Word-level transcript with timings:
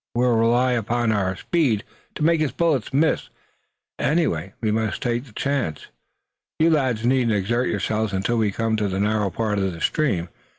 We'll 0.15 0.35
rely 0.35 0.71
upon 0.71 1.11
our 1.11 1.35
speed 1.35 1.83
to 2.15 2.23
make 2.23 2.39
his 2.41 2.51
bullet 2.51 2.91
miss, 2.91 3.29
and 3.99 4.09
anyway 4.09 4.53
we 4.59 4.71
must 4.71 4.99
take 4.99 5.25
the 5.25 5.31
chance. 5.31 5.89
You 6.57 6.71
lads 6.71 7.05
needn't 7.05 7.37
exert 7.37 7.67
yourselves 7.67 8.11
until 8.11 8.37
we 8.39 8.49
come 8.51 8.75
to 8.77 8.87
the 8.87 8.99
narrow 8.99 9.29
part 9.29 9.59
of 9.59 9.71
the 9.73 9.79
stream. 9.79 10.29